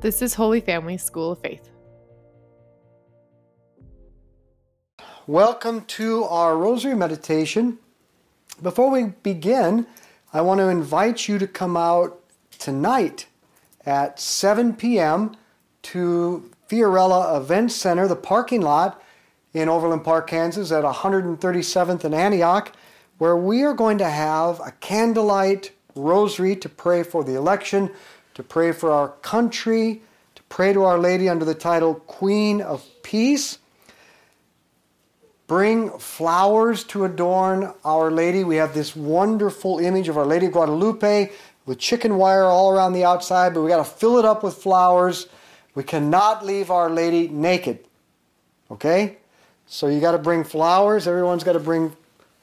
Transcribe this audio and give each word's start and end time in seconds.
This 0.00 0.22
is 0.22 0.34
Holy 0.34 0.60
Family 0.60 0.96
School 0.96 1.32
of 1.32 1.40
Faith. 1.40 1.70
Welcome 5.26 5.86
to 5.86 6.22
our 6.22 6.56
Rosary 6.56 6.94
Meditation. 6.94 7.78
Before 8.62 8.90
we 8.90 9.06
begin, 9.24 9.88
I 10.32 10.40
want 10.42 10.58
to 10.58 10.68
invite 10.68 11.26
you 11.26 11.36
to 11.40 11.48
come 11.48 11.76
out 11.76 12.20
tonight 12.60 13.26
at 13.84 14.20
7 14.20 14.74
p.m. 14.74 15.34
to 15.82 16.48
Fiorella 16.68 17.36
Event 17.36 17.72
Center, 17.72 18.06
the 18.06 18.14
parking 18.14 18.60
lot 18.60 19.02
in 19.52 19.68
Overland 19.68 20.04
Park, 20.04 20.28
Kansas, 20.28 20.70
at 20.70 20.84
137th 20.84 22.04
and 22.04 22.14
Antioch, 22.14 22.72
where 23.18 23.36
we 23.36 23.64
are 23.64 23.74
going 23.74 23.98
to 23.98 24.08
have 24.08 24.60
a 24.60 24.70
candlelight 24.78 25.72
rosary 25.96 26.54
to 26.54 26.68
pray 26.68 27.02
for 27.02 27.24
the 27.24 27.34
election, 27.34 27.90
to 28.38 28.44
pray 28.44 28.70
for 28.70 28.92
our 28.92 29.08
country, 29.08 30.00
to 30.36 30.42
pray 30.44 30.72
to 30.72 30.84
Our 30.84 30.96
Lady 30.96 31.28
under 31.28 31.44
the 31.44 31.56
title 31.56 31.96
Queen 31.96 32.60
of 32.60 32.86
Peace. 33.02 33.58
Bring 35.48 35.90
flowers 35.98 36.84
to 36.84 37.04
adorn 37.04 37.74
Our 37.84 38.12
Lady. 38.12 38.44
We 38.44 38.54
have 38.54 38.74
this 38.74 38.94
wonderful 38.94 39.80
image 39.80 40.08
of 40.08 40.16
Our 40.16 40.24
Lady 40.24 40.46
of 40.46 40.52
Guadalupe 40.52 41.32
with 41.66 41.80
chicken 41.80 42.16
wire 42.16 42.44
all 42.44 42.70
around 42.70 42.92
the 42.92 43.04
outside, 43.04 43.54
but 43.54 43.62
we 43.62 43.70
got 43.70 43.84
to 43.84 43.92
fill 43.92 44.18
it 44.18 44.24
up 44.24 44.44
with 44.44 44.54
flowers. 44.54 45.26
We 45.74 45.82
cannot 45.82 46.46
leave 46.46 46.70
Our 46.70 46.88
Lady 46.88 47.26
naked. 47.26 47.80
Okay? 48.70 49.16
So 49.66 49.88
you 49.88 50.00
got 50.00 50.12
to 50.12 50.18
bring 50.18 50.44
flowers. 50.44 51.08
Everyone's 51.08 51.42
got 51.42 51.54
to 51.54 51.58
bring 51.58 51.96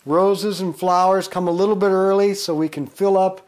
roses 0.05 0.59
and 0.59 0.77
flowers. 0.77 1.29
Come 1.29 1.47
a 1.47 1.51
little 1.51 1.77
bit 1.77 1.91
early 1.91 2.33
so 2.33 2.53
we 2.53 2.67
can 2.67 2.85
fill 2.85 3.17
up 3.17 3.47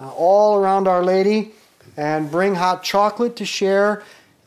uh, 0.00 0.10
all 0.12 0.56
around 0.56 0.88
Our 0.88 1.04
Lady 1.04 1.52
and 1.96 2.30
bring 2.30 2.56
hot 2.56 2.82
chocolate 2.82 3.36
to 3.36 3.44
share. 3.44 4.02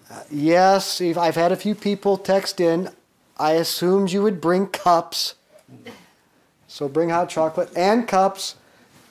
Uh, 0.10 0.24
yes, 0.30 1.02
I've 1.02 1.36
had 1.36 1.52
a 1.52 1.56
few 1.56 1.76
people 1.76 2.18
text 2.18 2.60
in. 2.60 2.90
I 3.38 3.54
assumed 3.54 4.12
you 4.12 4.24
would 4.24 4.42
bring 4.42 4.68
cups. 4.68 5.36
So 6.68 6.88
bring 6.88 7.10
hot 7.10 7.30
chocolate 7.30 7.70
and 7.76 8.08
cups 8.08 8.56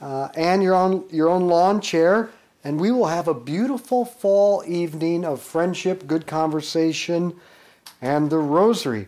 uh, 0.01 0.29
and 0.35 0.63
your 0.63 0.75
own, 0.75 1.05
your 1.11 1.29
own 1.29 1.47
lawn 1.49 1.81
chair. 1.81 2.31
And 2.65 2.81
we 2.81 2.91
will 2.91 3.07
have 3.07 3.29
a 3.29 3.35
beautiful 3.35 4.05
fall 4.05 4.65
evening 4.67 5.25
of 5.25 5.41
friendship, 5.41 6.07
good 6.07 6.27
conversation, 6.27 7.35
and 8.03 8.29
the 8.29 8.39
rosary. 8.39 9.07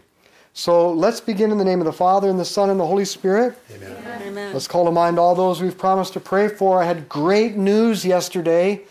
So 0.54 0.92
let's 0.92 1.20
begin 1.20 1.50
in 1.50 1.58
the 1.58 1.64
name 1.64 1.80
of 1.80 1.84
the 1.84 1.92
Father, 1.92 2.28
and 2.28 2.38
the 2.38 2.44
Son, 2.44 2.70
and 2.70 2.78
the 2.78 2.86
Holy 2.86 3.04
Spirit. 3.04 3.56
Amen. 3.72 4.22
Amen. 4.22 4.52
Let's 4.52 4.66
call 4.68 4.84
to 4.84 4.90
mind 4.90 5.18
all 5.18 5.34
those 5.34 5.60
we've 5.60 5.78
promised 5.78 6.12
to 6.14 6.20
pray 6.20 6.48
for. 6.48 6.82
I 6.82 6.84
had 6.84 7.08
great 7.08 7.56
news 7.56 8.04
yesterday 8.04 8.82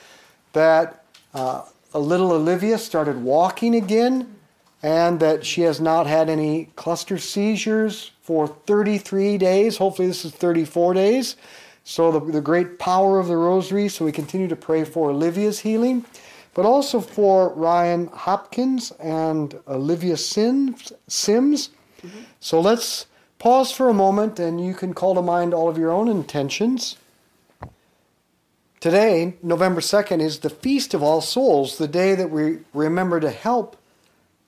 that 0.57 1.05
uh, 1.33 1.63
a 1.93 1.99
little 1.99 2.31
Olivia 2.31 2.77
started 2.77 3.23
walking 3.23 3.75
again, 3.75 4.35
and 4.83 5.19
that 5.19 5.45
she 5.45 5.61
has 5.61 5.79
not 5.79 6.05
had 6.05 6.29
any 6.29 6.65
cluster 6.75 7.17
seizures 7.17 8.11
for 8.21 8.47
33 8.47 9.37
days. 9.37 9.77
Hopefully, 9.77 10.07
this 10.07 10.25
is 10.25 10.31
34 10.31 10.93
days. 10.93 11.35
So, 11.83 12.11
the, 12.11 12.19
the 12.19 12.41
great 12.41 12.77
power 12.79 13.19
of 13.19 13.27
the 13.27 13.37
rosary. 13.37 13.87
So, 13.87 14.05
we 14.05 14.11
continue 14.11 14.47
to 14.47 14.55
pray 14.55 14.83
for 14.83 15.09
Olivia's 15.09 15.59
healing 15.59 16.05
but 16.57 16.65
also 16.65 16.99
for 16.99 17.53
Ryan 17.53 18.07
Hopkins 18.07 18.89
and 18.99 19.59
Olivia 19.67 20.17
Sims. 20.17 20.91
Sims. 21.07 21.69
Mm-hmm. 22.01 22.21
So 22.39 22.59
let's 22.59 23.05
pause 23.37 23.71
for 23.71 23.89
a 23.89 23.93
moment 23.93 24.39
and 24.39 24.59
you 24.59 24.73
can 24.73 24.95
call 24.95 25.13
to 25.13 25.21
mind 25.21 25.53
all 25.53 25.69
of 25.69 25.77
your 25.77 25.91
own 25.91 26.07
intentions. 26.07 26.97
Today, 28.79 29.33
November 29.41 29.81
2nd, 29.81 30.21
is 30.21 30.39
the 30.39 30.51
Feast 30.51 30.93
of 30.93 31.01
All 31.01 31.19
Souls, 31.19 31.79
the 31.79 31.87
day 31.87 32.13
that 32.13 32.29
we 32.29 32.59
remember 32.75 33.19
to 33.19 33.31
help 33.31 33.75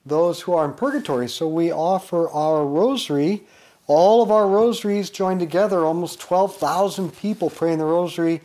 those 0.06 0.42
who 0.42 0.54
are 0.54 0.66
in 0.66 0.74
purgatory. 0.74 1.28
So 1.28 1.48
we 1.48 1.72
offer 1.72 2.30
our 2.30 2.64
rosary. 2.64 3.42
All 3.88 4.22
of 4.22 4.30
our 4.30 4.48
rosaries 4.48 5.10
joined 5.10 5.40
together, 5.40 5.84
almost 5.84 6.20
12,000 6.20 7.18
people 7.18 7.50
praying 7.50 7.80
the 7.80 7.86
rosary 7.86 8.42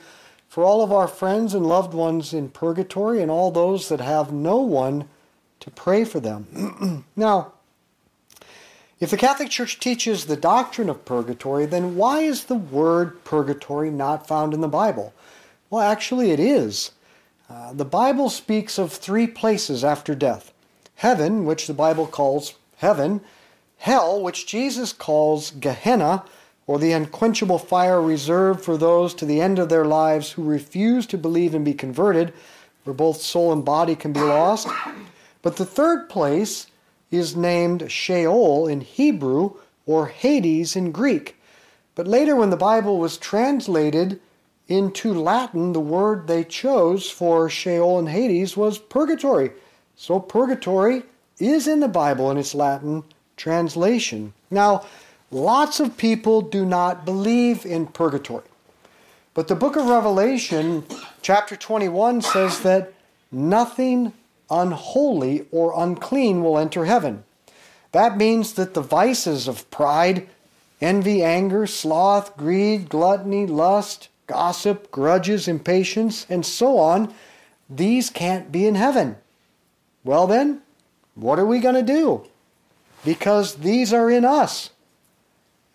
for 0.49 0.65
all 0.65 0.83
of 0.83 0.91
our 0.91 1.07
friends 1.07 1.53
and 1.53 1.67
loved 1.67 1.93
ones 1.93 2.33
in 2.33 2.49
purgatory 2.49 3.21
and 3.21 3.31
all 3.31 3.51
those 3.51 3.91
that 3.91 4.01
have 4.01 4.33
no 4.33 4.57
one 4.57 5.07
to 5.61 5.71
pray 5.71 6.07
for 6.07 6.19
them. 6.19 7.05
now, 7.17 7.53
if 9.01 9.11
the 9.11 9.19
Catholic 9.19 9.51
Church 9.51 9.79
teaches 9.79 10.25
the 10.25 10.37
doctrine 10.37 10.89
of 10.89 11.05
purgatory, 11.05 11.67
then 11.67 11.97
why 11.97 12.21
is 12.21 12.45
the 12.45 12.55
word 12.55 13.23
purgatory 13.25 13.91
not 13.91 14.27
found 14.27 14.55
in 14.55 14.63
the 14.63 14.69
Bible? 14.69 15.13
Well, 15.71 15.83
actually, 15.83 16.31
it 16.31 16.41
is. 16.41 16.93
Uh, 17.49 17.73
the 17.73 17.85
Bible 17.85 18.31
speaks 18.31 18.79
of 18.79 18.93
three 18.93 19.27
places 19.27 19.85
after 19.85 20.15
death 20.15 20.53
heaven, 20.97 21.45
which 21.45 21.67
the 21.67 21.75
Bible 21.75 22.07
calls 22.07 22.55
heaven, 22.77 23.21
hell, 23.79 24.23
which 24.23 24.47
Jesus 24.47 24.93
calls 24.93 25.51
Gehenna, 25.51 26.25
or 26.67 26.79
the 26.79 26.93
unquenchable 26.93 27.59
fire 27.59 28.01
reserved 28.01 28.65
for 28.65 28.77
those 28.77 29.13
to 29.15 29.27
the 29.27 29.41
end 29.41 29.59
of 29.59 29.69
their 29.69 29.85
lives 29.85 30.33
who 30.33 30.43
refuse 30.43 31.07
to 31.07 31.19
believe 31.19 31.55
and 31.55 31.65
be 31.65 31.75
converted, 31.75 32.33
where 32.85 32.95
both 32.95 33.21
soul 33.21 33.53
and 33.53 33.65
body 33.65 33.95
can 33.95 34.13
be 34.13 34.21
lost. 34.21 34.69
But 35.43 35.57
the 35.57 35.67
third 35.67 36.09
place 36.09 36.69
is 37.11 37.37
named 37.37 37.91
Sheol 37.91 38.67
in 38.67 38.81
Hebrew 38.81 39.55
or 39.87 40.07
Hades 40.07 40.75
in 40.75 40.91
Greek. 40.91 41.37
But 41.95 42.09
later, 42.09 42.35
when 42.35 42.51
the 42.51 42.57
Bible 42.57 42.99
was 42.99 43.19
translated 43.19 44.21
into 44.69 45.13
Latin, 45.13 45.73
the 45.73 45.81
word 45.81 46.27
they 46.27 46.45
chose 46.45 47.11
for 47.11 47.51
Sheol 47.51 47.99
and 47.99 48.09
Hades 48.09 48.57
was 48.57 48.79
purgatory. 48.79 49.51
So, 49.97 50.19
purgatory 50.19 51.03
is 51.39 51.69
in 51.69 51.81
the 51.81 51.89
Bible 51.89 52.31
in 52.31 52.39
its 52.39 52.55
Latin 52.55 53.05
translation. 53.37 54.33
Now, 54.51 54.85
Lots 55.35 55.81
of 55.81 55.97
people 55.97 56.43
do 56.43 56.65
not 56.65 57.05
believe 57.05 57.67
in 57.67 57.89
purgatory. 57.89 58.45
But 59.35 59.49
the 59.49 59.57
book 59.57 59.75
of 59.75 59.87
Revelation, 59.87 60.85
chapter 61.23 61.57
21, 61.57 62.23
says 62.23 62.61
that 62.61 62.93
nothing 63.33 64.13
unholy 64.49 65.47
or 65.51 65.75
unclean 65.77 66.45
will 66.45 66.57
enter 66.57 66.85
heaven. 66.85 67.25
That 67.91 68.17
means 68.17 68.53
that 68.53 68.75
the 68.75 68.81
vices 68.81 69.49
of 69.49 69.69
pride, 69.73 70.29
envy, 70.81 71.21
anger, 71.21 71.67
sloth, 71.67 72.37
greed, 72.37 72.89
gluttony, 72.89 73.45
lust, 73.45 74.11
gossip, 74.27 74.91
grudges, 74.91 75.49
impatience, 75.49 76.27
and 76.29 76.45
so 76.45 76.79
on, 76.79 77.13
these 77.69 78.11
can't 78.11 78.53
be 78.53 78.67
in 78.67 78.75
heaven. 78.75 79.17
Well, 80.05 80.27
then, 80.27 80.63
what 81.15 81.39
are 81.39 81.47
we 81.47 81.61
going 81.61 81.75
to 81.75 81.83
do? 81.83 82.27
Because 83.05 83.57
these 83.57 83.93
are 83.93 84.11
in 84.11 84.25
us 84.25 84.71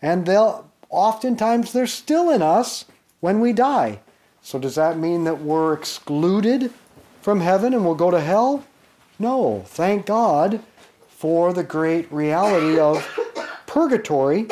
and 0.01 0.25
they'll 0.25 0.69
oftentimes 0.89 1.71
they're 1.71 1.87
still 1.87 2.29
in 2.29 2.41
us 2.41 2.85
when 3.19 3.39
we 3.39 3.53
die. 3.53 3.99
So 4.41 4.57
does 4.57 4.75
that 4.75 4.97
mean 4.97 5.25
that 5.25 5.41
we're 5.41 5.73
excluded 5.73 6.71
from 7.21 7.41
heaven 7.41 7.73
and 7.73 7.85
we'll 7.85 7.95
go 7.95 8.09
to 8.11 8.19
hell? 8.19 8.65
No. 9.19 9.63
Thank 9.67 10.05
God 10.05 10.61
for 11.09 11.53
the 11.53 11.63
great 11.63 12.11
reality 12.11 12.79
of 12.79 13.05
purgatory 13.67 14.47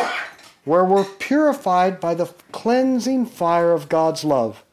where 0.67 0.83
we're 0.83 1.05
purified 1.05 1.97
by 1.97 2.13
the 2.13 2.25
cleansing 2.51 3.25
fire 3.25 3.71
of 3.71 3.87
God's 3.87 4.25
love. 4.25 4.65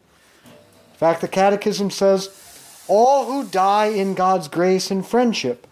In 0.44 0.98
fact, 0.98 1.20
the 1.20 1.28
Catechism 1.28 1.90
says, 1.90 2.84
all 2.88 3.26
who 3.26 3.48
die 3.48 3.86
in 3.86 4.14
God's 4.14 4.48
grace 4.48 4.90
and 4.90 5.06
friendship, 5.06 5.68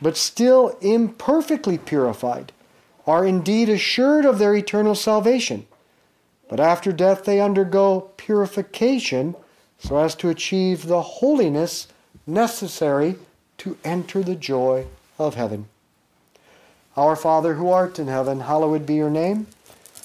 but 0.00 0.16
still 0.16 0.78
imperfectly 0.80 1.76
purified, 1.76 2.52
are 3.06 3.26
indeed 3.26 3.68
assured 3.68 4.24
of 4.24 4.38
their 4.38 4.54
eternal 4.54 4.94
salvation, 4.94 5.66
but 6.48 6.58
after 6.58 6.90
death 6.90 7.24
they 7.24 7.38
undergo 7.38 8.10
purification 8.16 9.36
so 9.78 9.98
as 9.98 10.14
to 10.14 10.30
achieve 10.30 10.86
the 10.86 11.02
holiness 11.02 11.86
necessary 12.26 13.16
to 13.58 13.76
enter 13.84 14.22
the 14.22 14.34
joy 14.34 14.86
of 15.18 15.34
heaven. 15.34 15.68
Our 16.96 17.14
Father 17.14 17.54
who 17.54 17.68
art 17.68 17.98
in 17.98 18.08
heaven, 18.08 18.40
hallowed 18.40 18.86
be 18.86 18.94
your 18.94 19.10
name. 19.10 19.46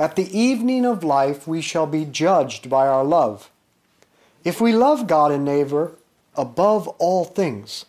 At 0.00 0.16
the 0.16 0.34
evening 0.36 0.86
of 0.86 1.04
life 1.04 1.46
we 1.46 1.60
shall 1.60 1.86
be 1.86 2.06
judged 2.06 2.70
by 2.70 2.86
our 2.86 3.04
love. 3.04 3.50
If 4.44 4.58
we 4.58 4.72
love 4.72 5.06
God 5.06 5.30
and 5.30 5.44
neighbor 5.44 5.92
above 6.34 6.88
all 6.98 7.26
things, 7.26 7.84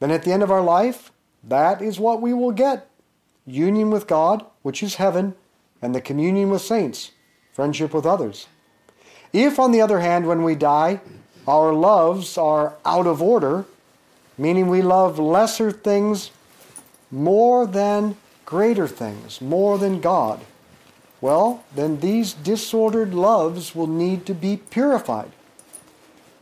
then 0.00 0.10
at 0.10 0.22
the 0.22 0.32
end 0.32 0.42
of 0.42 0.50
our 0.50 0.62
life, 0.62 1.12
that 1.46 1.82
is 1.82 2.00
what 2.00 2.22
we 2.22 2.32
will 2.32 2.50
get 2.50 2.88
union 3.44 3.90
with 3.90 4.06
God, 4.06 4.42
which 4.62 4.82
is 4.82 4.94
heaven, 4.94 5.34
and 5.82 5.94
the 5.94 6.00
communion 6.00 6.48
with 6.48 6.62
saints, 6.62 7.10
friendship 7.52 7.92
with 7.92 8.06
others. 8.06 8.46
If, 9.30 9.58
on 9.58 9.70
the 9.70 9.82
other 9.82 10.00
hand, 10.00 10.26
when 10.26 10.44
we 10.44 10.54
die, 10.54 11.02
our 11.46 11.74
loves 11.74 12.38
are 12.38 12.72
out 12.86 13.06
of 13.06 13.20
order, 13.20 13.66
meaning 14.38 14.68
we 14.68 14.80
love 14.80 15.18
lesser 15.18 15.70
things 15.70 16.30
more 17.10 17.66
than 17.66 18.16
greater 18.46 18.88
things, 18.88 19.42
more 19.42 19.76
than 19.76 20.00
God, 20.00 20.40
well, 21.24 21.64
then 21.74 22.00
these 22.00 22.34
disordered 22.34 23.14
loves 23.14 23.74
will 23.74 23.86
need 23.86 24.26
to 24.26 24.34
be 24.34 24.58
purified. 24.58 25.32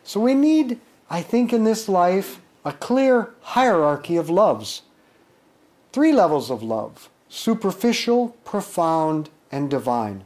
So 0.03 0.19
we 0.19 0.35
need, 0.35 0.81
I 1.09 1.23
think, 1.23 1.53
in 1.53 1.63
this 1.63 1.89
life, 1.89 2.41
a 2.65 2.73
clear 2.73 3.31
hierarchy 3.43 4.17
of 4.17 4.29
loves. 4.29 4.83
Three 5.93 6.13
levels 6.13 6.51
of 6.51 6.65
love 6.65 7.09
superficial, 7.29 8.31
profound, 8.45 9.31
and 9.53 9.71
divine. 9.71 10.25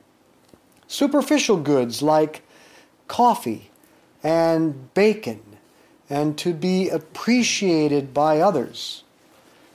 Superficial 0.88 1.58
goods 1.58 2.00
like 2.00 2.40
coffee 3.08 3.70
and 4.22 4.94
bacon 4.94 5.42
and 6.08 6.38
to 6.38 6.54
be 6.54 6.88
appreciated 6.88 8.14
by 8.14 8.40
others. 8.40 9.04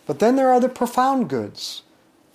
But 0.07 0.17
then 0.17 0.37
there 0.37 0.49
are 0.49 0.59
the 0.59 0.69
profound 0.69 1.29
goods, 1.29 1.83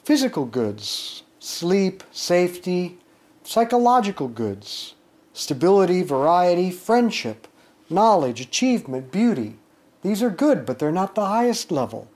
physical 0.05 0.45
goods, 0.45 1.25
sleep, 1.47 2.03
safety, 2.11 2.99
psychological 3.45 4.27
goods, 4.27 4.95
stability, 5.33 6.03
variety, 6.03 6.73
friendship, 6.73 7.47
knowledge, 7.89 8.41
achievement, 8.41 9.13
beauty. 9.13 9.55
These 10.03 10.25
are 10.25 10.31
good, 10.31 10.67
but 10.67 10.81
they're 10.81 10.91
not 10.91 11.15
the 11.15 11.27
highest 11.27 11.71
level. 11.71 12.09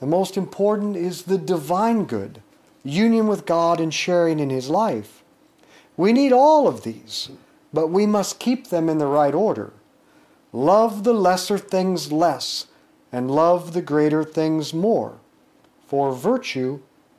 The 0.00 0.06
most 0.06 0.36
important 0.36 0.96
is 0.96 1.22
the 1.22 1.38
divine 1.38 2.04
good, 2.04 2.42
union 2.84 3.26
with 3.26 3.46
God 3.46 3.80
and 3.80 3.92
sharing 3.92 4.38
in 4.38 4.50
His 4.50 4.68
life. 4.68 5.24
We 5.96 6.12
need 6.12 6.32
all 6.32 6.68
of 6.68 6.82
these, 6.82 7.30
but 7.72 7.88
we 7.88 8.04
must 8.04 8.38
keep 8.38 8.68
them 8.68 8.90
in 8.90 8.98
the 8.98 9.06
right 9.06 9.34
order. 9.34 9.72
Love 10.52 11.04
the 11.04 11.14
lesser 11.14 11.56
things 11.56 12.12
less, 12.12 12.66
and 13.10 13.30
love 13.30 13.72
the 13.72 13.82
greater 13.82 14.22
things 14.22 14.74
more, 14.74 15.20
for 15.86 16.12
virtue 16.12 16.80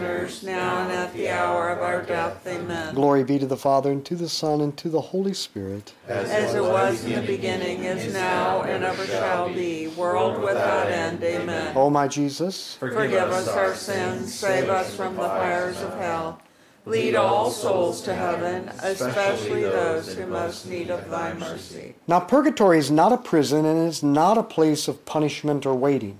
now 0.00 0.82
and 0.82 0.92
at 0.92 1.12
the 1.12 1.28
hour 1.28 1.70
of 1.70 1.78
our 1.80 2.02
death. 2.02 2.46
Amen. 2.46 2.94
Glory 2.94 3.24
be 3.24 3.38
to 3.38 3.46
the 3.46 3.56
Father, 3.56 3.90
and 3.90 4.04
to 4.06 4.14
the 4.14 4.28
Son, 4.28 4.60
and 4.60 4.76
to 4.78 4.88
the 4.88 5.00
Holy 5.00 5.34
Spirit. 5.34 5.92
As 6.08 6.54
it 6.54 6.62
was 6.62 7.04
in 7.04 7.20
the 7.20 7.26
beginning, 7.26 7.84
is 7.84 8.12
now, 8.12 8.62
and 8.62 8.84
ever 8.84 9.06
shall 9.06 9.52
be, 9.52 9.88
world 9.88 10.40
without 10.42 10.88
end. 10.88 11.22
Amen. 11.22 11.76
O 11.76 11.90
my 11.90 12.08
Jesus, 12.08 12.76
Forgive 12.76 13.30
us 13.30 13.48
our 13.48 13.74
sins, 13.74 14.32
save 14.32 14.68
us 14.68 14.94
from 14.94 15.16
the 15.16 15.22
fires 15.22 15.80
of 15.80 15.96
hell. 15.98 16.40
Lead 16.84 17.14
all 17.14 17.48
souls 17.50 18.02
to 18.02 18.12
heaven, 18.12 18.68
especially 18.82 19.62
those 19.62 20.14
who 20.14 20.26
most 20.26 20.66
need 20.66 20.90
of 20.90 21.08
thy 21.08 21.32
mercy. 21.32 21.94
Now, 22.08 22.18
purgatory 22.18 22.78
is 22.78 22.90
not 22.90 23.12
a 23.12 23.16
prison 23.16 23.64
and 23.64 23.88
is 23.88 24.02
not 24.02 24.36
a 24.36 24.42
place 24.42 24.88
of 24.88 25.04
punishment 25.04 25.64
or 25.64 25.76
waiting. 25.76 26.18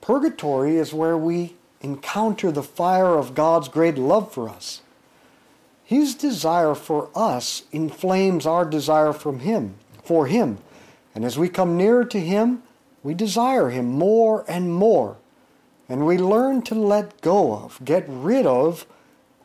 Purgatory 0.00 0.76
is 0.76 0.94
where 0.94 1.18
we 1.18 1.56
encounter 1.80 2.50
the 2.50 2.62
fire 2.62 3.16
of 3.16 3.34
God's 3.34 3.68
great 3.68 3.96
love 3.96 4.32
for 4.32 4.48
us. 4.48 4.82
His 5.84 6.14
desire 6.14 6.74
for 6.74 7.08
us 7.14 7.62
inflames 7.72 8.46
our 8.46 8.64
desire 8.64 9.12
from 9.12 9.40
him, 9.40 9.76
for 10.02 10.26
him. 10.26 10.58
And 11.14 11.24
as 11.24 11.38
we 11.38 11.48
come 11.48 11.76
nearer 11.76 12.04
to 12.04 12.20
him, 12.20 12.62
we 13.02 13.14
desire 13.14 13.70
him 13.70 13.86
more 13.86 14.44
and 14.48 14.74
more. 14.74 15.16
And 15.88 16.04
we 16.04 16.18
learn 16.18 16.62
to 16.62 16.74
let 16.74 17.20
go 17.22 17.54
of, 17.54 17.82
get 17.84 18.04
rid 18.06 18.44
of 18.44 18.86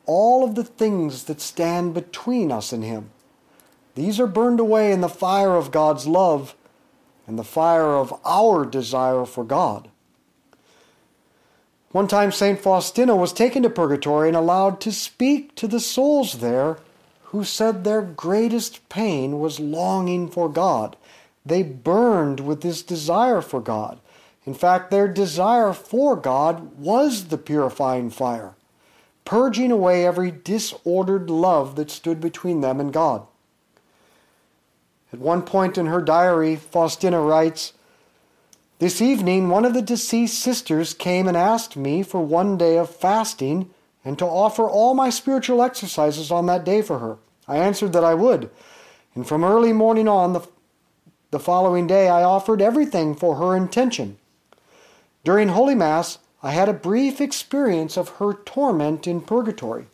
all 0.06 0.44
of 0.44 0.56
the 0.56 0.66
things 0.66 1.24
that 1.26 1.40
stand 1.40 1.94
between 1.94 2.52
us 2.52 2.74
and 2.74 2.84
him. 2.84 3.12
These 3.96 4.20
are 4.20 4.28
burned 4.28 4.60
away 4.60 4.92
in 4.92 5.02
the 5.02 5.08
fire 5.08 5.56
of 5.56 5.72
God's 5.72 6.08
love 6.08 6.56
and 7.26 7.40
the 7.40 7.44
fire 7.44 7.96
of 7.96 8.14
our 8.26 8.66
desire 8.66 9.26
for 9.26 9.44
God. 9.44 9.90
One 11.94 12.08
time, 12.08 12.32
St. 12.32 12.60
Faustina 12.60 13.16
was 13.16 13.32
taken 13.32 13.62
to 13.62 13.70
purgatory 13.70 14.28
and 14.28 14.36
allowed 14.36 14.82
to 14.82 14.92
speak 14.92 15.54
to 15.56 15.68
the 15.68 15.80
souls 15.80 16.40
there 16.40 16.80
who 17.26 17.44
said 17.44 17.84
their 17.84 18.02
greatest 18.02 18.90
pain 18.90 19.40
was 19.40 19.60
longing 19.60 20.28
for 20.28 20.50
God. 20.50 20.98
They 21.46 21.62
burned 21.62 22.40
with 22.40 22.62
this 22.62 22.82
desire 22.82 23.42
for 23.42 23.62
God. 23.62 24.00
In 24.44 24.56
fact, 24.56 24.90
their 24.90 25.08
desire 25.08 25.72
for 25.72 26.16
God 26.16 26.80
was 26.80 27.26
the 27.26 27.38
purifying 27.38 28.10
fire, 28.10 28.56
purging 29.24 29.72
away 29.72 30.04
every 30.04 30.32
disordered 30.32 31.30
love 31.30 31.76
that 31.76 31.92
stood 31.92 32.20
between 32.20 32.62
them 32.62 32.80
and 32.80 32.92
God. 32.92 33.28
At 35.14 35.20
one 35.20 35.44
point 35.44 35.78
in 35.78 35.86
her 35.86 36.02
diary, 36.02 36.56
Faustina 36.56 37.22
writes, 37.22 37.74
This 38.80 39.02
evening, 39.02 39.50
one 39.50 39.66
of 39.66 39.74
the 39.74 39.82
deceased 39.82 40.40
sisters 40.40 40.94
came 40.94 41.28
and 41.28 41.38
asked 41.38 41.78
me 41.78 42.04
for 42.04 42.22
one 42.22 42.58
day 42.58 42.78
of 42.78 42.94
fasting 42.94 43.70
and 44.04 44.20
to 44.20 44.26
offer 44.26 44.68
all 44.70 44.94
my 44.94 45.10
spiritual 45.10 45.62
exercises 45.62 46.32
on 46.32 46.48
that 46.48 46.66
day 46.66 46.82
for 46.82 47.00
her. 47.00 47.18
I 47.48 47.58
answered 47.58 47.94
that 47.94 48.04
I 48.04 48.14
would, 48.14 48.50
and 49.16 49.28
from 49.28 49.44
early 49.44 49.74
morning 49.74 50.08
on 50.08 50.34
the, 50.34 50.42
the 51.32 51.40
following 51.40 51.88
day, 51.88 52.10
I 52.10 52.24
offered 52.24 52.62
everything 52.62 53.16
for 53.16 53.36
her 53.36 53.56
intention. 53.56 54.18
During 55.24 55.50
Holy 55.50 55.76
Mass, 55.76 56.18
I 56.42 56.52
had 56.52 56.68
a 56.68 56.74
brief 56.74 57.22
experience 57.22 57.96
of 57.96 58.10
her 58.18 58.34
torment 58.34 59.08
in 59.08 59.22
purgatory. 59.22 59.86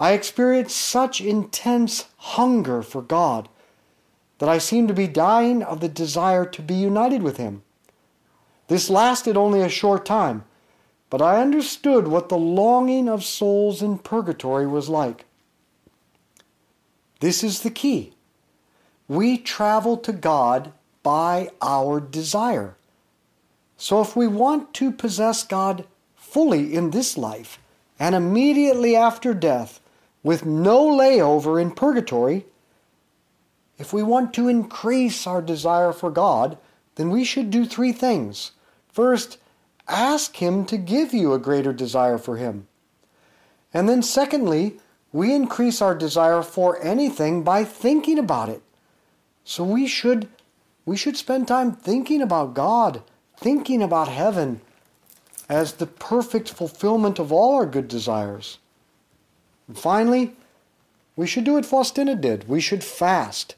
I 0.00 0.12
experienced 0.12 0.76
such 0.76 1.20
intense 1.20 2.06
hunger 2.16 2.82
for 2.82 3.02
God 3.02 3.48
that 4.38 4.48
I 4.48 4.58
seemed 4.58 4.88
to 4.88 4.94
be 4.94 5.06
dying 5.06 5.62
of 5.62 5.78
the 5.78 5.88
desire 5.88 6.44
to 6.44 6.62
be 6.62 6.74
united 6.74 7.22
with 7.22 7.36
Him. 7.36 7.62
This 8.68 8.88
lasted 8.88 9.36
only 9.36 9.60
a 9.60 9.68
short 9.68 10.06
time, 10.06 10.44
but 11.10 11.20
I 11.20 11.40
understood 11.40 12.08
what 12.08 12.28
the 12.28 12.38
longing 12.38 13.08
of 13.08 13.24
souls 13.24 13.82
in 13.82 13.98
purgatory 13.98 14.66
was 14.66 14.88
like. 14.88 15.26
This 17.20 17.44
is 17.44 17.60
the 17.60 17.70
key. 17.70 18.12
We 19.06 19.38
travel 19.38 19.96
to 19.98 20.12
God 20.12 20.72
by 21.02 21.50
our 21.60 22.00
desire. 22.00 22.76
So 23.76 24.00
if 24.00 24.16
we 24.16 24.26
want 24.26 24.72
to 24.74 24.90
possess 24.90 25.42
God 25.42 25.86
fully 26.16 26.74
in 26.74 26.90
this 26.90 27.18
life 27.18 27.58
and 27.98 28.14
immediately 28.14 28.96
after 28.96 29.34
death 29.34 29.80
with 30.22 30.46
no 30.46 30.86
layover 30.86 31.60
in 31.60 31.70
purgatory, 31.70 32.46
if 33.78 33.92
we 33.92 34.02
want 34.02 34.32
to 34.34 34.48
increase 34.48 35.26
our 35.26 35.42
desire 35.42 35.92
for 35.92 36.10
God, 36.10 36.56
then 36.94 37.10
we 37.10 37.24
should 37.24 37.50
do 37.50 37.66
three 37.66 37.92
things. 37.92 38.52
First, 38.94 39.38
ask 39.88 40.36
Him 40.36 40.64
to 40.66 40.76
give 40.76 41.12
you 41.12 41.32
a 41.32 41.38
greater 41.40 41.72
desire 41.72 42.16
for 42.16 42.36
Him. 42.36 42.68
And 43.72 43.88
then, 43.88 44.04
secondly, 44.04 44.78
we 45.12 45.34
increase 45.34 45.82
our 45.82 45.96
desire 45.96 46.42
for 46.42 46.80
anything 46.80 47.42
by 47.42 47.64
thinking 47.64 48.20
about 48.20 48.48
it. 48.48 48.62
So 49.42 49.64
we 49.64 49.88
should, 49.88 50.28
we 50.86 50.96
should 50.96 51.16
spend 51.16 51.48
time 51.48 51.72
thinking 51.72 52.22
about 52.22 52.54
God, 52.54 53.02
thinking 53.36 53.82
about 53.82 54.06
heaven 54.06 54.60
as 55.48 55.72
the 55.72 55.86
perfect 55.86 56.50
fulfillment 56.50 57.18
of 57.18 57.32
all 57.32 57.56
our 57.56 57.66
good 57.66 57.88
desires. 57.88 58.58
And 59.66 59.76
finally, 59.76 60.36
we 61.16 61.26
should 61.26 61.42
do 61.42 61.54
what 61.54 61.66
Faustina 61.66 62.14
did. 62.14 62.48
We 62.48 62.60
should 62.60 62.84
fast. 62.84 63.56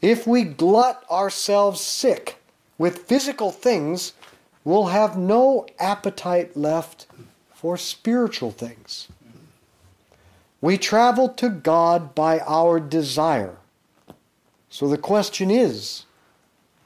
If 0.00 0.28
we 0.28 0.44
glut 0.44 1.02
ourselves 1.10 1.80
sick 1.80 2.36
with 2.78 3.00
physical 3.00 3.50
things, 3.50 4.12
we'll 4.64 4.86
have 4.86 5.16
no 5.16 5.66
appetite 5.78 6.56
left 6.56 7.06
for 7.52 7.76
spiritual 7.76 8.50
things. 8.50 9.08
We 10.60 10.76
travel 10.76 11.28
to 11.30 11.48
God 11.48 12.14
by 12.14 12.40
our 12.40 12.80
desire. 12.80 13.56
So 14.68 14.88
the 14.88 14.98
question 14.98 15.50
is 15.50 16.04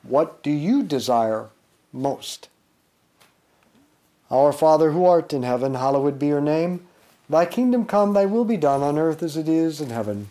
what 0.02 0.42
do 0.42 0.50
you 0.50 0.82
desire 0.82 1.48
most? 1.92 2.48
Our 4.30 4.52
Father 4.52 4.92
who 4.92 5.04
art 5.04 5.32
in 5.32 5.42
heaven, 5.42 5.74
hallowed 5.74 6.18
be 6.18 6.26
your 6.26 6.40
name. 6.40 6.86
Thy 7.28 7.46
kingdom 7.46 7.86
come, 7.86 8.12
thy 8.12 8.26
will 8.26 8.44
be 8.44 8.56
done 8.56 8.82
on 8.82 8.98
earth 8.98 9.22
as 9.22 9.36
it 9.36 9.48
is 9.48 9.80
in 9.80 9.90
heaven. 9.90 10.30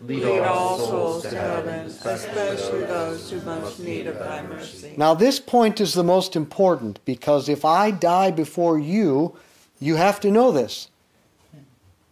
Lead 0.00 0.40
all 0.40 0.78
souls 0.78 1.22
to 1.22 1.38
heaven, 1.38 1.86
especially 1.86 2.84
those 2.84 3.30
who 3.30 3.40
most 3.42 3.80
need 3.80 4.06
of 4.06 4.18
thy 4.18 4.42
mercy. 4.42 4.94
Now, 4.96 5.14
this 5.14 5.40
point 5.40 5.80
is 5.80 5.94
the 5.94 6.04
most 6.04 6.36
important 6.36 6.98
because 7.04 7.48
if 7.48 7.64
I 7.64 7.90
die 7.90 8.30
before 8.30 8.78
you, 8.78 9.36
you 9.80 9.96
have 9.96 10.20
to 10.20 10.30
know 10.30 10.52
this. 10.52 10.88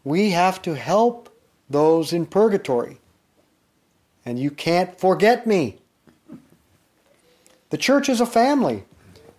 We 0.05 0.31
have 0.31 0.63
to 0.63 0.75
help 0.75 1.29
those 1.69 2.13
in 2.13 2.27
purgatory. 2.27 2.99
And 4.25 4.39
you 4.39 4.51
can't 4.51 4.99
forget 4.99 5.47
me. 5.47 5.79
The 7.71 7.79
church 7.79 8.09
is 8.09 8.21
a 8.21 8.27
family, 8.27 8.85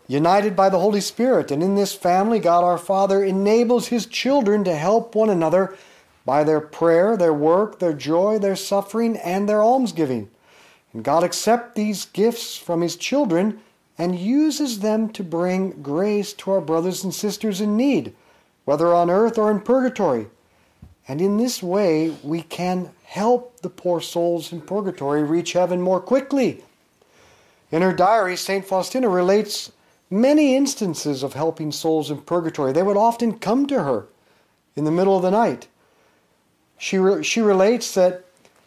united 0.08 0.56
by 0.56 0.70
the 0.70 0.80
Holy 0.80 1.02
Spirit. 1.02 1.52
And 1.52 1.64
in 1.64 1.76
this 1.76 1.94
family, 1.94 2.40
God 2.40 2.64
our 2.64 2.78
Father 2.78 3.24
enables 3.24 3.88
his 3.88 4.06
children 4.06 4.64
to 4.64 4.76
help 4.76 5.16
one 5.16 5.30
another 5.30 5.76
by 6.26 6.44
their 6.44 6.62
prayer, 6.62 7.18
their 7.18 7.34
work, 7.34 7.80
their 7.80 7.94
joy, 7.94 8.40
their 8.40 8.56
suffering, 8.56 9.18
and 9.18 9.48
their 9.48 9.62
almsgiving. 9.62 10.30
And 10.94 11.04
God 11.04 11.24
accepts 11.24 11.76
these 11.76 12.06
gifts 12.06 12.56
from 12.58 12.82
His 12.82 12.96
children 12.96 13.60
and 13.98 14.18
uses 14.18 14.80
them 14.80 15.10
to 15.10 15.24
bring 15.24 15.82
grace 15.82 16.34
to 16.34 16.52
our 16.52 16.62
brothers 16.62 17.04
and 17.04 17.14
sisters 17.14 17.62
in 17.62 17.76
need, 17.78 18.14
whether 18.66 18.94
on 18.94 19.10
earth 19.10 19.38
or 19.38 19.52
in 19.52 19.60
purgatory. 19.60 20.28
And 21.08 21.20
in 21.22 21.38
this 21.38 21.62
way, 21.62 22.16
we 22.24 22.42
can 22.42 22.92
help 23.04 23.60
the 23.62 23.70
poor 23.70 24.00
souls 24.00 24.52
in 24.52 24.62
purgatory 24.62 25.24
reach 25.24 25.54
heaven 25.54 25.82
more 25.82 26.00
quickly. 26.00 26.64
In 27.72 27.82
her 27.82 27.94
diary, 27.94 28.38
St. 28.38 28.66
Faustina 28.66 29.10
relates 29.10 29.72
many 30.10 30.56
instances 30.56 31.24
of 31.24 31.34
helping 31.34 31.72
souls 31.72 32.10
in 32.10 32.22
purgatory. 32.22 32.72
They 32.72 32.84
would 32.84 32.98
often 32.98 33.40
come 33.40 33.66
to 33.68 33.84
her 33.84 34.06
in 34.76 34.86
the 34.86 34.92
middle 34.92 35.16
of 35.18 35.24
the 35.24 35.32
night. 35.32 35.68
She, 36.84 36.98
re- 36.98 37.24
she 37.24 37.40
relates 37.40 37.94
that 37.94 38.26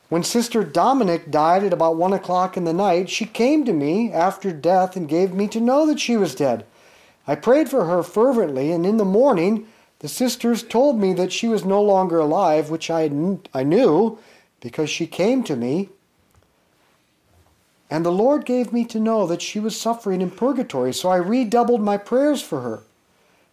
when 0.09 0.23
Sister 0.23 0.65
Dominic 0.65 1.31
died 1.31 1.65
at 1.65 1.75
about 1.75 1.97
one 1.97 2.15
o'clock 2.15 2.57
in 2.57 2.65
the 2.65 2.73
night, 2.73 3.11
she 3.11 3.27
came 3.27 3.67
to 3.67 3.75
me 3.75 4.11
after 4.11 4.53
death 4.53 4.97
and 4.97 5.07
gave 5.07 5.35
me 5.35 5.47
to 5.49 5.61
know 5.61 5.85
that 5.85 6.01
she 6.01 6.17
was 6.17 6.35
dead. 6.35 6.65
I 7.27 7.35
prayed 7.35 7.69
for 7.69 7.85
her 7.85 8.03
fervently, 8.03 8.73
and 8.73 8.87
in 8.87 8.97
the 8.97 9.05
morning 9.05 9.67
the 9.99 10.09
sisters 10.09 10.63
told 10.63 10.99
me 10.99 11.13
that 11.13 11.31
she 11.31 11.47
was 11.47 11.67
no 11.67 11.83
longer 11.83 12.19
alive, 12.19 12.71
which 12.71 12.89
I, 12.91 13.11
I 13.53 13.65
knew 13.65 14.19
because 14.63 14.89
she 14.89 15.07
came 15.07 15.45
to 15.45 15.55
me. 15.55 15.91
And 17.91 18.03
the 18.03 18.11
Lord 18.11 18.47
gave 18.47 18.73
me 18.73 18.87
to 18.87 18.99
know 18.99 19.27
that 19.27 19.43
she 19.43 19.61
was 19.61 19.79
suffering 19.79 20.23
in 20.23 20.31
purgatory, 20.31 20.95
so 20.95 21.11
I 21.11 21.17
redoubled 21.17 21.83
my 21.83 21.99
prayers 21.99 22.41
for 22.41 22.63
her. 22.63 22.83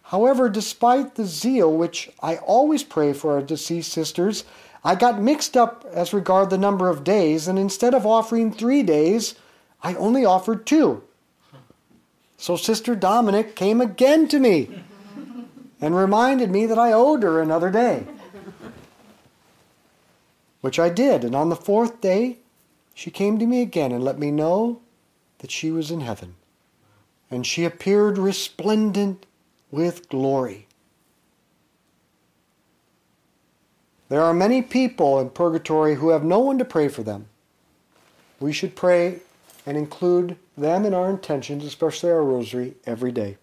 However, 0.08 0.50
despite 0.50 1.14
the 1.14 1.24
zeal 1.24 1.72
which 1.72 2.10
I 2.22 2.36
always 2.36 2.82
pray 2.82 3.14
for 3.14 3.32
our 3.32 3.42
deceased 3.42 3.90
sisters, 3.90 4.44
I 4.84 4.94
got 4.94 5.20
mixed 5.20 5.56
up 5.56 5.84
as 5.90 6.12
regard 6.12 6.50
the 6.50 6.58
number 6.58 6.90
of 6.90 7.04
days, 7.04 7.48
and 7.48 7.58
instead 7.58 7.94
of 7.94 8.06
offering 8.06 8.52
three 8.52 8.82
days, 8.82 9.34
I 9.82 9.94
only 9.94 10.24
offered 10.24 10.66
two. 10.66 11.02
So 12.36 12.56
Sister 12.56 12.94
Dominic 12.94 13.56
came 13.56 13.80
again 13.80 14.28
to 14.28 14.38
me 14.38 14.84
and 15.80 15.96
reminded 15.96 16.50
me 16.50 16.66
that 16.66 16.78
I 16.78 16.92
owed 16.92 17.22
her 17.22 17.40
another 17.40 17.70
day. 17.70 18.06
Which 20.60 20.78
I 20.78 20.90
did, 20.90 21.24
and 21.24 21.34
on 21.34 21.48
the 21.48 21.56
fourth 21.56 22.02
day, 22.02 22.38
she 22.94 23.10
came 23.10 23.38
to 23.38 23.46
me 23.46 23.62
again 23.62 23.90
and 23.90 24.04
let 24.04 24.18
me 24.18 24.30
know 24.30 24.80
that 25.38 25.50
she 25.50 25.70
was 25.70 25.90
in 25.90 26.00
heaven. 26.00 26.34
And 27.30 27.46
she 27.46 27.64
appeared 27.64 28.18
resplendent 28.18 29.24
with 29.74 30.08
glory. 30.08 30.68
There 34.08 34.22
are 34.22 34.32
many 34.32 34.62
people 34.62 35.18
in 35.18 35.30
purgatory 35.30 35.96
who 35.96 36.10
have 36.10 36.22
no 36.22 36.38
one 36.38 36.58
to 36.58 36.64
pray 36.64 36.88
for 36.88 37.02
them. 37.02 37.26
We 38.38 38.52
should 38.52 38.76
pray 38.76 39.20
and 39.66 39.76
include 39.76 40.36
them 40.56 40.84
in 40.84 40.94
our 40.94 41.10
intentions, 41.10 41.64
especially 41.64 42.12
our 42.12 42.22
rosary, 42.22 42.74
every 42.86 43.10
day. 43.10 43.38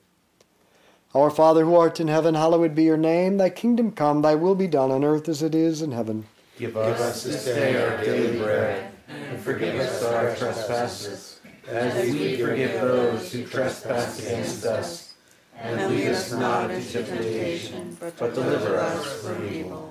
Our 1.14 1.30
Father 1.30 1.66
who 1.66 1.76
art 1.76 2.00
in 2.00 2.08
heaven, 2.08 2.36
hallowed 2.36 2.76
be 2.76 2.84
your 2.84 2.96
name. 2.96 3.38
Thy 3.38 3.50
kingdom 3.50 3.92
come, 3.92 4.22
thy 4.22 4.36
will 4.36 4.56
be 4.56 4.68
done 4.68 4.92
on 4.92 5.04
earth 5.04 5.28
as 5.28 5.44
it 5.44 5.54
is 5.54 5.82
in 5.82 5.92
heaven. 5.92 6.28
Give 6.58 6.78
us 6.78 7.24
this 7.24 7.44
day 7.44 7.76
our 7.84 8.02
daily 8.02 8.38
bread, 8.38 8.94
and 9.10 9.42
forgive 9.42 9.76
us 9.76 10.02
our 10.04 10.34
trespasses, 10.36 11.42
as 11.68 12.10
we 12.10 12.38
forgive 12.38 12.80
those 12.80 13.34
who 13.34 13.44
trespass 13.46 14.20
against 14.20 14.66
us. 14.66 15.11
And 15.62 15.96
lead 15.96 16.08
us 16.08 16.32
not 16.32 16.72
into 16.72 17.04
temptation, 17.04 17.96
but 18.00 18.34
deliver 18.34 18.78
us 18.78 19.22
from 19.22 19.48
evil. 19.48 19.91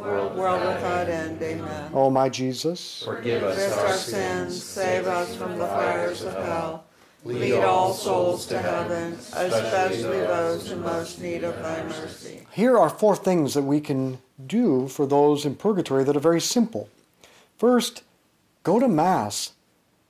world 0.00 0.66
without 0.66 1.08
end. 1.08 1.42
Amen. 1.42 1.90
O 1.94 2.10
my 2.10 2.28
Jesus, 2.28 3.02
Forgive 3.04 3.42
Forgive 3.42 3.42
us 3.42 3.78
our 3.78 3.96
sins, 3.96 4.62
save 4.62 5.06
us 5.06 5.34
from 5.36 5.58
the 5.58 5.66
fires 5.66 6.22
of 6.22 6.34
hell. 6.34 6.84
Lead 7.24 7.60
all 7.62 7.92
souls 7.92 8.46
to 8.46 8.58
heaven, 8.58 9.12
especially 9.34 10.20
those 10.20 10.70
in 10.70 10.80
most 10.80 11.20
need 11.20 11.44
of 11.44 11.54
thy 11.62 11.82
mercy. 11.84 12.46
here 12.50 12.78
are 12.78 12.88
four 12.88 13.14
things 13.14 13.52
that 13.52 13.62
we 13.62 13.78
can 13.78 14.18
do 14.46 14.88
for 14.88 15.06
those 15.06 15.44
in 15.44 15.54
purgatory 15.54 16.02
that 16.02 16.16
are 16.16 16.20
very 16.20 16.40
simple. 16.40 16.88
First, 17.58 18.04
go 18.62 18.80
to 18.80 18.88
Mass 18.88 19.52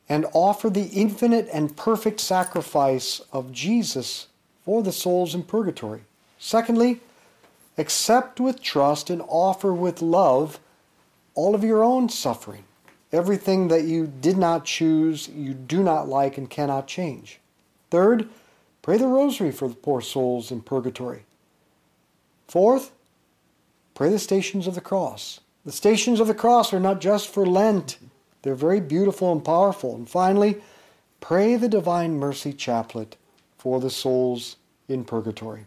and 0.09 0.24
offer 0.33 0.70
the 0.70 0.87
infinite 0.87 1.48
and 1.53 1.76
perfect 1.76 2.20
sacrifice 2.20 3.20
of 3.33 3.53
Jesus 3.53 4.29
for 4.64 4.83
the 4.83 4.92
souls 4.92 5.35
in 5.35 5.42
purgatory. 5.42 6.03
Secondly, 6.38 7.00
accept 7.80 8.38
with 8.38 8.62
trust 8.62 9.10
and 9.10 9.22
offer 9.26 9.72
with 9.72 10.02
love 10.02 10.60
all 11.34 11.54
of 11.54 11.64
your 11.64 11.82
own 11.82 12.08
suffering, 12.08 12.64
everything 13.10 13.68
that 13.68 13.84
you 13.84 14.06
did 14.06 14.36
not 14.36 14.64
choose, 14.64 15.28
you 15.28 15.54
do 15.54 15.82
not 15.82 16.08
like, 16.08 16.36
and 16.36 16.50
cannot 16.50 16.86
change. 16.86 17.40
Third, 17.90 18.28
pray 18.82 18.98
the 18.98 19.06
rosary 19.06 19.50
for 19.50 19.68
the 19.68 19.74
poor 19.74 20.00
souls 20.00 20.50
in 20.50 20.60
purgatory. 20.60 21.24
Fourth, 22.46 22.92
pray 23.94 24.10
the 24.10 24.18
stations 24.18 24.66
of 24.66 24.74
the 24.74 24.80
cross. 24.80 25.40
The 25.64 25.72
stations 25.72 26.20
of 26.20 26.26
the 26.26 26.34
cross 26.34 26.72
are 26.72 26.80
not 26.80 27.00
just 27.00 27.28
for 27.28 27.46
Lent, 27.46 27.98
they're 28.42 28.54
very 28.54 28.80
beautiful 28.80 29.32
and 29.32 29.44
powerful. 29.44 29.94
And 29.94 30.08
finally, 30.08 30.56
pray 31.20 31.56
the 31.56 31.68
Divine 31.68 32.18
Mercy 32.18 32.52
Chaplet 32.52 33.16
for 33.58 33.80
the 33.80 33.90
souls 33.90 34.56
in 34.88 35.04
purgatory. 35.04 35.66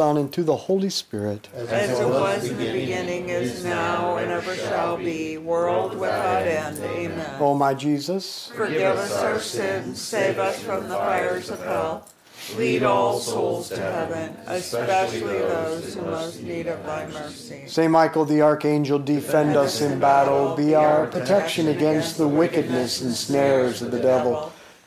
and 0.01 0.33
to 0.33 0.43
the 0.43 0.55
Holy 0.55 0.89
Spirit. 0.89 1.47
As 1.55 1.99
it 1.99 2.07
was 2.07 2.49
in 2.49 2.57
the 2.57 2.71
beginning, 2.71 3.29
is 3.29 3.63
now, 3.63 4.17
and 4.17 4.31
ever 4.31 4.55
shall 4.55 4.97
be, 4.97 5.37
world 5.37 5.97
without 5.97 6.47
end. 6.47 6.79
Amen. 6.79 7.37
O 7.39 7.53
my 7.53 7.73
Jesus, 7.73 8.51
Forgive 8.55 8.97
us 8.97 9.11
our 9.21 9.39
sins, 9.39 10.01
save 10.01 10.39
us 10.39 10.61
from 10.61 10.89
the 10.89 10.95
fires 10.95 11.49
of 11.49 11.63
hell. 11.63 12.07
Lead 12.57 12.83
all 12.83 13.19
souls 13.19 13.69
to 13.69 13.77
heaven, 13.79 14.35
especially 14.47 15.39
those 15.39 15.93
who 15.93 16.01
most 16.01 16.41
need 16.41 16.67
of 16.67 16.83
thy 16.85 17.07
mercy. 17.07 17.63
Saint 17.67 17.91
Michael 17.91 18.25
the 18.25 18.41
Archangel, 18.41 18.97
defend 18.97 19.55
us 19.55 19.79
in 19.79 19.99
battle. 19.99 20.55
Be 20.55 20.73
our 20.73 21.05
protection 21.07 21.67
against 21.67 22.17
the 22.17 22.27
wickedness 22.27 23.01
and 23.01 23.13
snares 23.13 23.81
of 23.81 23.91
the 23.91 23.99
devil. 23.99 24.51